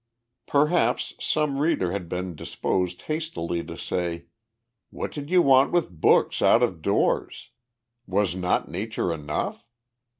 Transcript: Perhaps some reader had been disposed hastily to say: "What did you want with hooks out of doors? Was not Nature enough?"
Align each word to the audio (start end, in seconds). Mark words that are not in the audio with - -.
Perhaps 0.47 1.13
some 1.23 1.59
reader 1.59 1.91
had 1.91 2.09
been 2.09 2.33
disposed 2.35 3.03
hastily 3.03 3.63
to 3.63 3.77
say: 3.77 4.25
"What 4.89 5.11
did 5.11 5.29
you 5.29 5.43
want 5.43 5.71
with 5.71 6.01
hooks 6.03 6.41
out 6.41 6.63
of 6.63 6.81
doors? 6.81 7.51
Was 8.07 8.35
not 8.35 8.67
Nature 8.67 9.13
enough?" 9.13 9.69